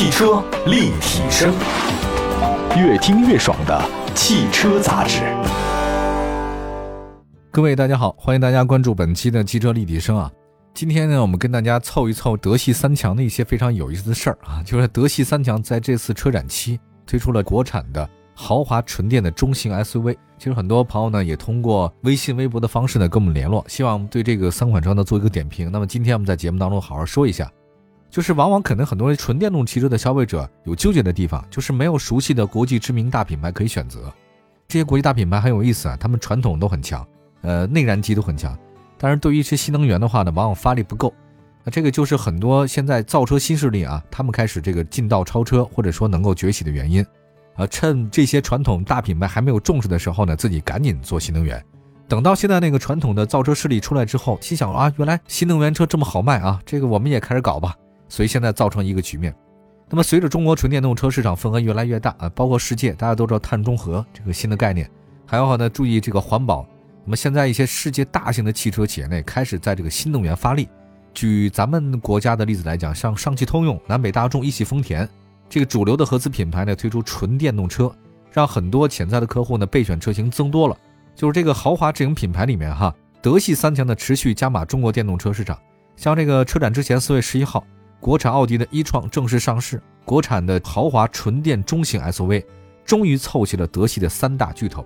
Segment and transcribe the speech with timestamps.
[0.00, 1.52] 汽车立体声，
[2.74, 5.20] 越听越爽的汽车杂志。
[7.50, 10.32] 各位大家好，欢迎大家关注本期的汽车立体声啊。
[10.72, 20.16] 今天呢，我们跟大家凑一凑德系三强的一些非常有意思的事儿啊，就是德系三强在这次车展期推出了国产的豪华纯电的中型 SUV。
[20.38, 25.70] 其实很多朋友呢也通过微信、微博的方式呢跟我们联络，希望对这个三款车呢做一个点评。
[25.70, 27.52] 那么今天我们在节目当中好好说一下，
[28.10, 34.12] 就是往往可能很多纯电动汽车的消费者有纠结的地方，就是没有熟悉的国际知名大品牌可以选择。
[34.66, 37.06] 这些国际大品牌很有意思啊，他们传统都很强，
[37.42, 38.56] 呃，内燃机都很强。
[38.98, 41.12] 但是对于一些新能源的话呢，往往发力不够，
[41.64, 47.04] 那这个就是很多现在造车新势力啊，他们开始这个进道超车，或者说能够崛起的原因，
[47.54, 51.64] 啊，趁这些传统大品牌还没有重视的时候呢，自己赶紧做新能源，
[52.06, 57.74] 等到现在那个传统的造车势力出来之后，心想啊，原来新能源车这么好卖啊，这个我们也开始搞吧，
[58.10, 59.34] 所以现在造成一个局面。
[59.88, 64.88] 那么随着中国纯电动车市场份额越来越大啊，包括世界，大家都知道碳中和这个新的概念，
[65.24, 66.66] 还要呢注意这个环保。
[67.04, 70.68] 那么现在一些世界大型的汽车企业内开始在这个新能源发力。
[71.12, 75.08] 举咱们国家的例子来讲，像上汽通用、南北大众、一汽丰田
[75.48, 77.90] 这个主流的合资品牌呢，推出纯电动车，
[78.30, 80.76] 让很多潜在的客户呢备选车型增多了。
[81.16, 85.58] 就是这个豪华智能品牌里面哈，德系三强的持续加码中国电动车市场。
[85.96, 87.64] 像这个车展之前四月十一号，
[88.00, 92.42] 国产奥迪的一创正式上市，国产的豪华纯电中型 SUV
[92.84, 94.84] 终于凑齐了德系的三大巨头。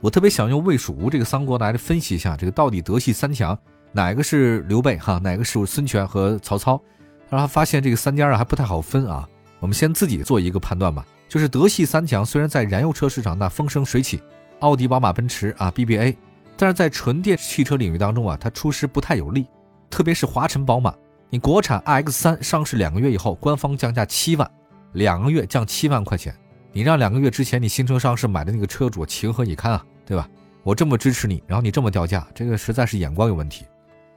[0.00, 3.56] 我特别想用魏蜀吴这个三国来分析一下，这个到底德系三强
[3.92, 6.80] 哪个是刘备哈，哪个是孙权和曹操？
[7.28, 9.28] 然后发现这个三家啊还不太好分啊。
[9.60, 14.20] 我们先自己做一个判断吧，就是德系三强虽然在燃油车市场那风生水起，
[14.58, 16.16] 奥迪、宝马、奔驰啊 BBA，
[16.56, 19.46] 但是在纯电汽车领域当中啊，它出师不太有力。
[19.88, 20.94] 特别是华晨宝马，
[21.32, 24.50] 你国产 iX3 上市两个月以后，官方降价七万，
[24.94, 26.34] 两个月降七万块钱。
[26.72, 30.28] 你让两个月之前你新车上市买的那个车主情何以堪啊，对吧？
[30.64, 33.64] 我这么支持你，然后你这么掉价，这个实在是眼光有问题。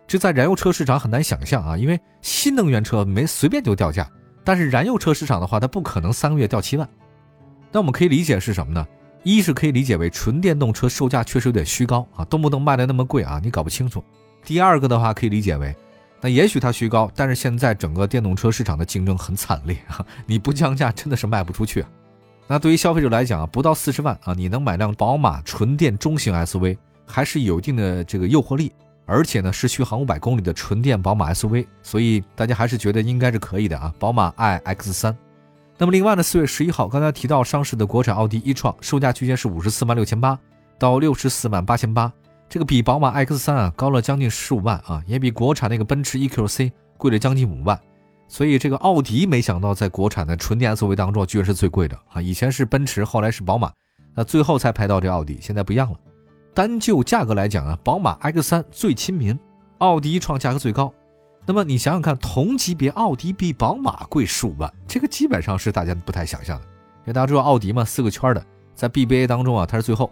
[0.08, 4.10] 这在燃油车市场很难想象啊，因为新能源车没随便就掉价，
[4.44, 6.90] 但是燃油车市场的话，它不可能三个月掉七万。
[7.72, 8.86] 那我们可以理解是什么呢？
[9.22, 14.04] 一是可以理解为纯电动车售价确实有点虚高啊，动不动卖的那么贵啊，你搞不清楚。
[14.44, 15.74] 第二个的话可以理解为，
[16.24, 21.90] 那也许它虚高，但是现在整个电动车市场的竞争很惨烈啊，你不降价真的是卖不出去啊。
[22.48, 28.72] 那对于消费者来讲啊，不到四十万啊，你能买辆宝马纯电中型 SUV，还是有一定的这个诱惑力，
[29.06, 33.94] 而且呢是续航五百公里的纯电宝马 SUV，所以大家还是觉得应该是可以的啊。
[34.00, 35.14] 宝马 iX3，
[35.78, 40.40] 那么另外呢，四月十一号刚才提到上市的国产奥迪一创，售价区间是五十四万六千八
[40.80, 42.10] 到六十四万八千八，
[42.54, 47.82] 这个比宝马 X3 啊高了将近十五万啊，也比国产那个奔驰 EQC 贵了将近五万。
[48.28, 52.22] 所以这个奥迪没想到在国产的纯电 SUV 当中居然是最贵的啊！
[52.22, 53.72] 以前是奔驰，后来是宝马，
[54.14, 55.98] 那最后才排到这奥迪，现在不一样了。
[56.54, 59.36] 单就价格来讲啊，宝马 X3 最亲民，
[59.80, 60.94] 奥迪创价格最高。
[61.48, 66.66] 那么你想想看，同级别奥迪比宝马贵十五万，这个基本上是大家不太想象的。
[66.66, 70.08] 因为大家知道奥迪嘛，四个圈的，在 BBA 当中啊，它是最后。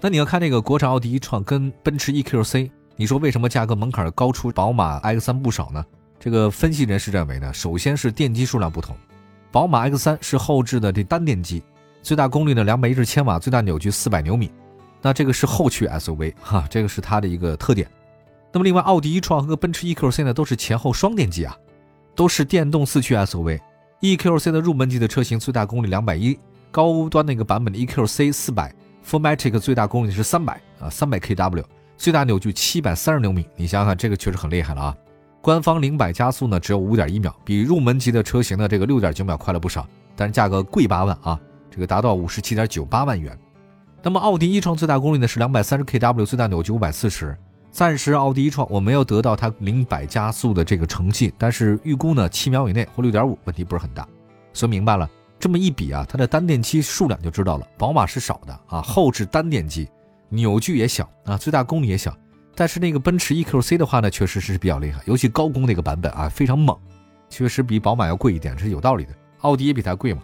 [0.00, 5.84] 那你要看那个国产奥迪一创跟奔驰 EQC，你说为什么价格门槛高出宝马 X3 不少呢？
[6.20, 8.96] 这个分析人士认为呢，首先是电机数量不同，
[9.50, 11.62] 宝马 X3 是后置的这单电机，
[12.00, 14.50] 最大功率呢两百一十千瓦，最大扭矩四百牛米，
[15.02, 17.88] 那这个是后驱 SUV 哈，这个是它的一个特点。
[18.52, 21.56] 那么另外，奥迪 e 创和奔驰 EQC 呢都是前后双电机啊，
[22.14, 26.38] 都是电动四驱 SUV，EQC 的入门级的车型最大功率两百一，
[26.70, 28.72] 高端那个版本的 EQC 四百
[29.08, 31.64] Formatic 最大功率是三百啊，三百 kW，
[31.96, 34.96] 最大扭矩七百三十牛米，你想想这个确实很厉害了啊。
[35.40, 43.34] 官方零百加速呢只有五点一秒，比入门级的车型的这个六点九秒快了不少，但是价格贵八万啊，这个达到五十七点九八万元。
[44.02, 47.34] 那么奥迪一创最大功率呢是两百三十 kW，最大扭矩五百四十。
[47.70, 54.06] 暂时奥迪一创我没有得到它零百加速的这个成绩，但是预估呢七秒以内或六点五，问题不是很大。
[54.52, 55.08] 所以明白了，
[55.38, 59.88] 这么一比啊，它的单电机数量就知道了，宝马是少的啊，后置单电机，
[60.28, 62.14] 扭矩也小啊，最大功率也小。
[62.54, 66.76] 但是那个奔驰 EQC 的话呢，确实是比较厉害，尤其高功那个版本啊，非常猛，
[67.28, 69.12] 确实比宝马要贵一点，这是有道理的。
[69.42, 70.20] 奥迪也比它贵嘛。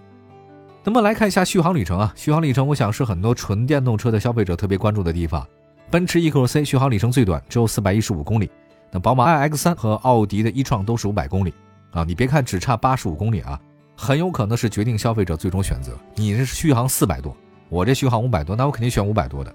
[0.82, 5.46] 那么来看一下续航里程啊，续航里程，我想是很多纯电动车的消费者特别关注的地方。
[5.90, 8.50] 奔驰 EQC 续航里程最短，只有四百一十五公里。
[8.90, 11.54] 那宝马 iX3 和奥迪的一创都是五百公里
[11.92, 13.60] 啊，你别看只差八十五公里啊，
[13.96, 15.96] 很有可能是决定消费者最终选择。
[16.14, 17.36] 你这是续航四百多，
[17.68, 19.54] 我这续航五百多，那我肯定选五百多的，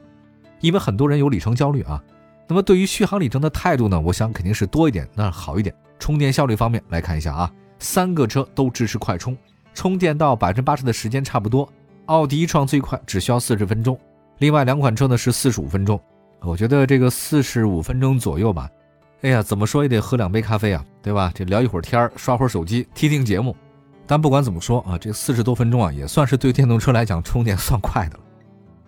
[0.60, 2.02] 因为很多人有里程焦虑啊。
[2.48, 4.00] 那么对于续航里程的态度呢？
[4.00, 5.76] 我想肯定是多一点，那好一点。
[6.00, 9.38] 充电效率方面来看一下啊，三个车都支持快充，
[9.74, 11.72] 充电到百分之八十的时间差不多。
[12.06, 14.00] 奥迪一创最快只需要四十分钟，
[14.40, 16.02] 另外两款车呢是四十五分钟。
[16.42, 18.68] 我觉得这个四十五分钟左右吧，
[19.22, 21.32] 哎呀，怎么说也得喝两杯咖啡啊，对吧？
[21.36, 23.56] 这聊一会儿天儿刷会儿手机，听听节目。
[24.10, 28.24] 但不管怎么说啊，这四十多分钟啊，也算是对电动车来讲充电算快的了。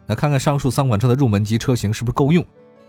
[0.07, 2.43] 那看看上述三款车的入门级车型是不是够用？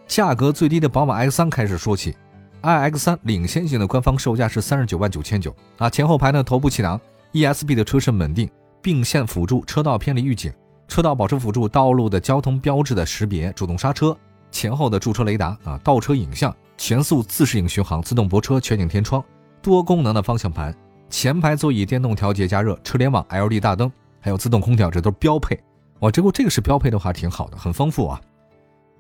[0.07, 2.17] 价格最低的宝马 X3 开始说起
[2.63, 6.99] ，iX3 领先型的官方售价是三十九万九千九啊，前后排呢头部气囊
[7.33, 8.49] ，ESP 的车身稳定，
[8.81, 10.51] 并线辅助，车道偏离预警，
[10.89, 14.17] 车道保持辅助，道路的交通标志的识别，主动刹车。
[14.51, 19.23] 前后的驻车雷达啊，倒车影像，全速自适应巡航，自动泊车，全景天窗，
[19.61, 20.75] 多功能的方向盘，
[21.13, 25.57] 前排座椅电动调节加热，车联网 LED 大灯，还有自动空调，这都是标配。
[26.01, 28.21] 哇，这果这个是标配的话，挺好的，很丰富啊。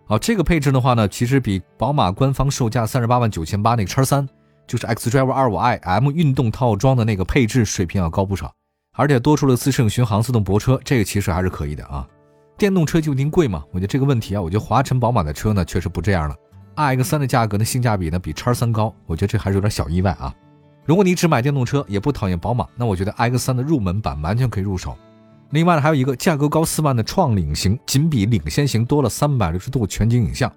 [0.05, 4.29] 好，这个配置的话呢，其实比宝马官方售价三十八万九千八那个叉三，
[4.67, 8.53] 就是 xDrive 二五 i M 运动套装的那个配置水平要高不少，
[8.94, 12.06] 而且多出了自适应巡航、自动泊车，这个其实还是可以的啊。
[12.58, 13.65] 电动车就一定贵吗？
[13.73, 16.37] 我觉得这个问题啊，我觉得华晨宝马的车呢确实不这样了。
[16.76, 20.35] iX 三的价格呢性价比呢比叉三高，我觉得这还是有点小意外啊。
[20.84, 24.96] 如果你只买电动车，也不讨厌宝马，那我觉得 X 三的入门版完全可以入手。
[25.50, 30.50] 另外呢，还有一个价格高四万的创领型，仅比领先型多了三百六十度全景影像、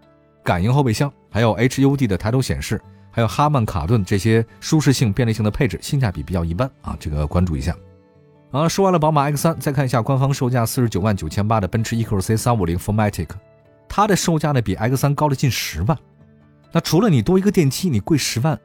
[0.44, 2.82] 感应后备箱，还有 HUD 的抬头显示，
[3.12, 7.76] 还有哈曼卡顿这些舒适性、便利性的配置，性价比比较一般啊，这个关注一下。
[8.52, 13.32] 啊，说完了宝马 X3，再看一下官方售价四十九万九千八的奔驰 EQC 三五零 f o r m a t i c
[13.88, 15.98] 它的售价呢比 X3 高了近十万。
[16.72, 18.58] 那除了你多一个电机，你贵十万，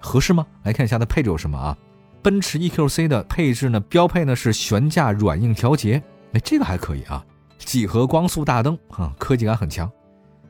[0.00, 0.46] 合适吗？
[0.62, 1.76] 来看一下它配置有什么啊？
[2.22, 6.02] 奔驰 EQC 的配置呢，标配呢是悬架软硬调节，
[6.32, 7.24] 哎，这个还可以啊。
[7.58, 9.90] 几何光速大灯啊，科技感很强。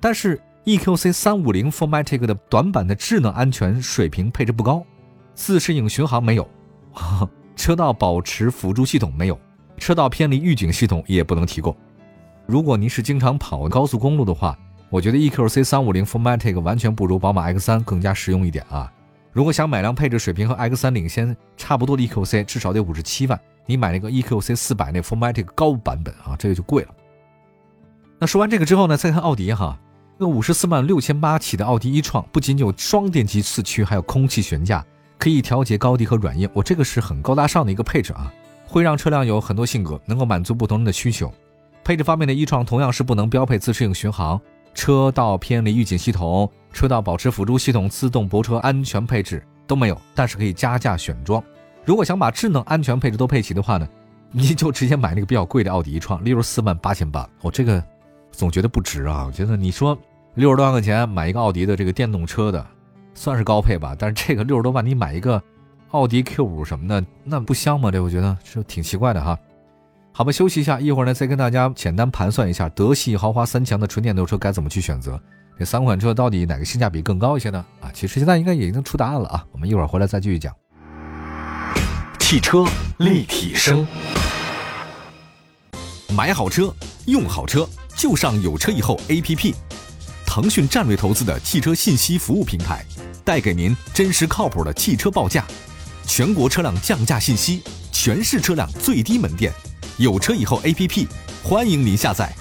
[0.00, 4.84] 但是 EQC 三五零 4MATIC 的短板的智能安全水平配置不高，
[5.34, 6.48] 自适应巡航没有。
[7.56, 9.38] 车道保持辅助系统没有，
[9.78, 11.74] 车道偏离预警系统也不能提供。
[12.46, 14.56] 如果您是经常跑高速公路的话，
[14.90, 18.90] 我觉得 EQC 三五零 4MATIC 完全不如宝马 X 三更加实用一点啊。
[19.38, 23.40] 如果想买辆配置水平和 X 三领先差不多的 EQC，至少得五十七万。
[23.67, 26.88] 你买那个 EQC 四百那 Formatic 高版本啊，这个就贵了。
[28.19, 29.79] 那说完这个之后呢，再看奥迪哈，
[30.19, 34.85] 那五十四万六千八起的奥迪一创，不仅有双电机四驱，还有空气悬架。
[35.19, 38.34] 可以调节高低和软硬，我这个是很高大上的一个配置啊，
[38.67, 41.32] 会让车辆有很多性格，能够满足不同人的需求。
[41.84, 44.41] 配置方面的一创同样是不能标配自适应巡航、
[44.78, 51.42] 车道偏离预警系统、车道保持辅助系统、自动泊车安全配置都没有，但是可以加价选装。
[51.84, 53.88] 如果想把智能安全配置都配齐的话呢，
[54.30, 57.82] 你就直接买那个比较贵的奥迪创，例如四万八千八，我这个
[58.30, 59.25] 总觉得不值啊。
[59.26, 59.98] 我觉得你说
[60.34, 62.64] 六十多万块钱买一个奥迪的这个电动车的。
[63.14, 65.42] 算是高配吧，但是这个六十多万你买一个
[65.90, 67.90] 奥迪 Q 五什么的，那不香吗？
[67.90, 69.36] 这我觉得是挺奇怪的哈。
[70.19, 75.17] 好吧，休息一下，一会儿呢再跟大家简单盘算一下德系豪华三强的纯电动车该怎么去选择，
[75.56, 77.65] 这三款车到底哪个性价比更高一些呢？
[77.81, 79.47] 啊，其实现在应该也已经出答案了啊。
[79.53, 80.53] 我们一会儿回来再继续讲。
[82.19, 82.65] 汽车
[82.97, 83.87] 立体声，
[86.17, 86.75] 买好车，
[87.06, 89.55] 用好车，就上有车以后 APP。
[90.26, 92.85] 腾讯战略投资的汽车信息服务平台，
[93.25, 95.47] 带给您真实靠谱的汽车报价，
[96.09, 97.62] 全国车辆降价信息，
[97.93, 99.53] 全市车辆最低门店，
[99.98, 101.08] 有车以后 APP，
[101.43, 102.32] 欢迎您下载。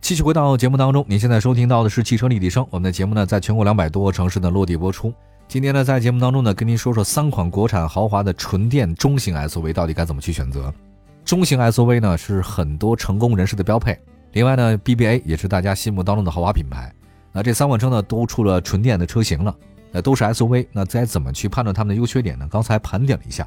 [0.00, 2.66] 继续回到节目当中，您现在收听到的是汽车立体声。
[2.70, 5.12] 我们的节目呢，在全国两百多个城市呢落地播出。
[5.46, 10.72] 今天呢，在节目当中呢，跟您说说三款国产豪华的纯电中型 SUV 到底该怎么去选择。
[11.26, 13.94] 中型 SUV 呢，是很多成功人士的标配。
[14.32, 16.90] 另外呢，BBA 也是大家心目当中的豪华品牌。
[17.32, 19.54] 那这三款车呢，都出了纯电的车型了，
[19.92, 20.66] 那都是 SUV。
[20.72, 22.48] 那该怎么去判断它们的优缺点呢？
[22.50, 23.46] 刚才盘点了一下，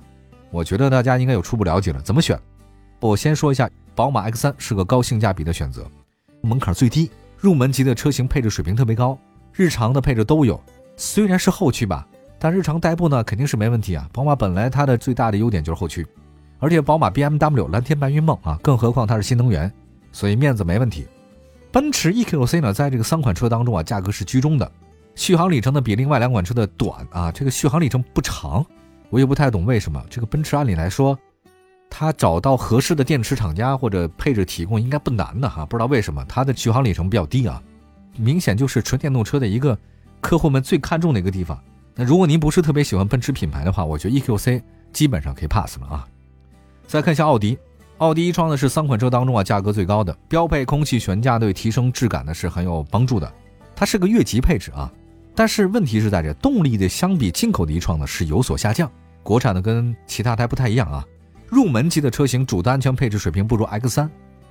[0.51, 1.99] 我觉得大家应该有初步了解了。
[2.01, 2.39] 怎么选？
[2.99, 5.85] 我先说一下，宝马 X3 是个高性价比的选择，
[6.41, 9.17] 门槛最低，入门级的车型配置水平特别高，
[9.53, 10.59] 日常的配置都有。
[10.95, 12.07] 虽然是后驱吧，
[12.39, 14.09] 但日常代步呢肯定是没问题啊。
[14.11, 16.05] 宝马本来它的最大的优点就是后驱，
[16.57, 19.71] 而且宝马 BMW 蓝天白云梦啊，更何况它是新能源。
[20.11, 21.05] 所以面子没问题，
[21.71, 24.71] 奔驰 EQC 呢，在这个三款车当中啊，价格是居中的，
[25.13, 28.65] 续航里程呢比另外两款车的短啊，这个续航里程不长，
[29.11, 30.03] 我也不太懂为什么。
[30.09, 31.15] 这个奔驰按理来说，
[31.99, 37.59] 它找到合适的电池厂家或者配置提供应该不难的哈，不知道为什么它的续航里程比较低啊，
[38.15, 39.75] 明显就是纯电动车的一个
[40.21, 41.59] 客户们最看重的一个地方。
[41.95, 44.61] 那如果您不是特别喜欢奔驰品牌的话，我觉得 EQC
[44.93, 46.07] 基本上可以 pass 了啊。
[46.85, 47.57] 再看一下奥迪。
[47.97, 53.33] 奥迪一创呢是三款车当中啊价格最高的，标配空气悬架对提升质感呢是很有帮助的。
[53.75, 54.93] 它是个越级配置啊，
[55.33, 58.87] 但是问题是在这动力的相比进口的一创呢是有所下降。
[59.23, 61.03] 国产的跟其他台不太一样啊，
[61.49, 64.09] 入门级的车型主的安全配置水平不如 X 三。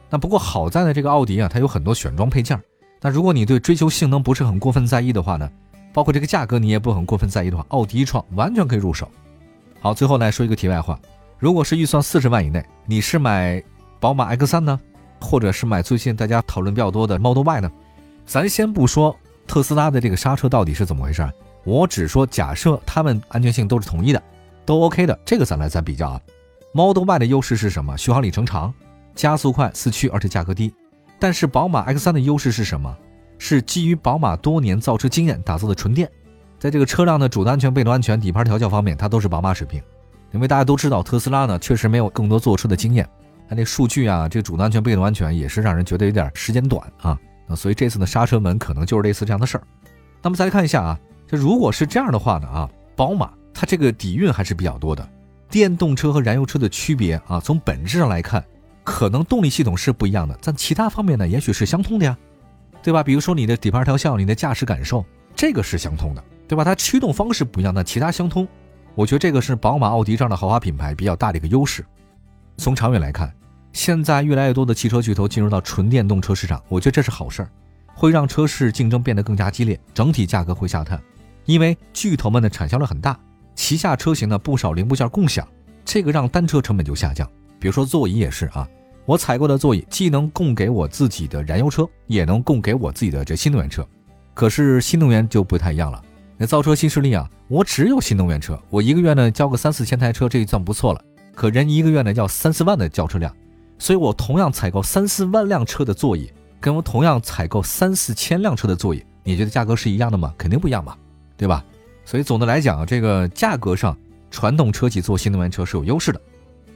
[0.08, 2.60] 那不过好在呢，这个奥迪啊，它有很多选装配件。
[3.00, 5.50] 那如果你对追求性能不是很过分在意的话呢，
[5.92, 9.10] 包括这个价格你也不很过分在意的话，奥迪一创完全可以入手。
[9.80, 10.98] 好，最后来说一个题外话，
[11.38, 13.62] 如果是预算四十万以内，你是买
[14.00, 14.80] 宝马 X 三呢，
[15.20, 17.70] 或者是买最近大家讨论比较多的 Model Y 呢？
[18.24, 19.14] 咱先不说
[19.46, 21.28] 特斯拉的这个刹车到底是怎么回事，
[21.64, 24.22] 我只说假设它们安全性都是统一的，
[24.64, 26.20] 都 OK 的，这个咱来再比较啊。
[26.76, 27.96] Model Y 的优势是什么？
[27.96, 28.72] 续航里程长。
[29.14, 30.70] 加速快、四驱，而且价格低。
[31.18, 32.94] 但是宝马 X3 的优势是什么？
[33.38, 36.06] 是基于宝马多年造车经验打造的纯电，
[36.58, 39.82] 在这个车辆的主动安全、被动安全、底盘调教方面，它都是宝马水平。
[40.32, 43.08] 因为大家都知道，特斯拉呢确实没有更多坐车的经验，
[43.48, 47.18] 它那数据啊，这个主动安全、被动安全也是让人觉得有点时间短啊。
[47.46, 49.64] 那所以这次的刹车门可能就是类似这样的事儿。
[50.20, 55.08] 那么再来看一下啊，这如果是这样的话呢啊，宝马它这个底蕴还是比较多的。
[55.50, 58.44] 电动车和燃油车的区别啊，从本质上来看。
[58.84, 62.16] 可能动力系统是不一样的，但其他方面呢，也许是相通的呀，
[62.84, 63.02] 对吧？
[63.02, 66.62] 比如说你的底盘调校，你的驾驶感受，这个是相通的，对吧？
[66.62, 68.46] 它驱动方式不一样，但其他相通。
[68.94, 71.84] 我觉得这个是宝马、奥迪这样的豪华品牌比较大的一个优势。
[72.58, 73.34] 从长远来看，
[73.72, 77.50] 现在越来越多的汽车巨头进入到纯电动车市场，我觉得这是好事儿，
[77.92, 81.02] 会让车市竞争变得更加激烈，整体价格会下探，
[81.44, 83.18] 因为巨头们的产销量很大，
[83.56, 85.48] 旗下车型呢不少零部件共享，
[85.84, 87.28] 这个让单车成本就下降。
[87.58, 88.68] 比如说座椅也是啊。
[89.06, 93.86] 我采购的座椅既能供给我自己的燃油车，也能供给我自己的这新能源车。
[94.34, 96.02] 可是新能源就不太一样了。
[96.36, 101.00] 那造车新势力啊，我只有新能源车，我一个月呢交个三四千台车，这算不错了。
[101.36, 103.32] 可人一个月呢要三四万的交车量，
[103.78, 106.28] 所以我同样采购三四万辆车的座椅，
[106.60, 110.34] 跟我同样采购三四千辆车的座椅，你觉得价格是一样的吗？
[110.36, 110.96] 肯定不一样嘛，
[111.36, 111.64] 对吧？
[112.06, 113.94] 所以总的来讲，这个价格上，
[114.30, 116.20] 传统车企做新能源车是有优势的，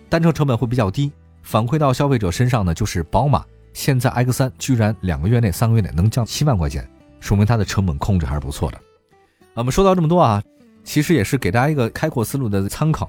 [0.09, 1.11] 单车成本会比较低。
[1.43, 6.87] 反馈到消费者身上呢，就是宝马现在 X3 居然两个月内、三个月内能降七万块钱，
[7.21, 8.79] 说明它的成本控制还是不错的。
[9.55, 10.43] 我们说到这么多啊，
[10.83, 13.09] 其实也是给大家一个开阔思路的参考。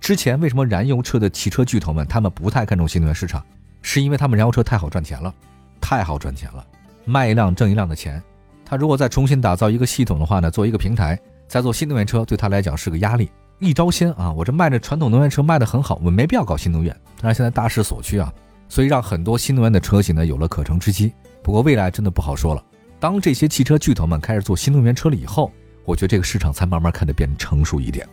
[0.00, 3.44] 之前为什么燃油车的汽车巨头们他们不太看重新能源市场，
[3.82, 5.32] 是因为他们燃油车太好赚钱了，
[5.80, 6.66] 太好赚钱了，
[7.04, 8.22] 卖一辆挣一辆的钱。
[8.64, 11.18] 他如果再重新打造一个系统的话呢，做一个平台，
[11.54, 13.30] 再做新能源车，对他来讲是个压力。
[13.60, 14.32] 一招鲜啊！
[14.32, 16.92] 我这卖的传统能源车卖的很好，我没必要搞新能源。
[17.20, 18.34] 但是现在大势所趋啊，
[18.68, 21.12] 所以让很多新能源的车型呢有了可乘之机。
[21.44, 22.64] 不过未来真的不好说了。
[22.98, 25.48] 当这些汽车巨头们开始做新能源车了以后，
[25.84, 28.04] 我觉得这个市场才慢慢看得变成熟一点。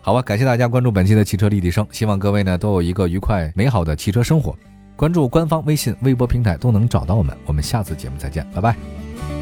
[0.00, 4.56] 好吧，感谢大家关注本期的汽车立体声，希望各位呢都有一个愉快美好的汽车生活。
[4.96, 7.38] 关注官方微信、微博平台都能找到我们。
[7.46, 9.37] 我们下次节目再见，拜拜。